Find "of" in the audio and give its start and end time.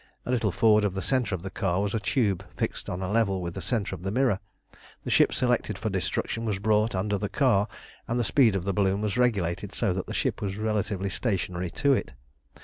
0.83-0.95, 1.35-1.43, 3.93-4.01, 8.55-8.63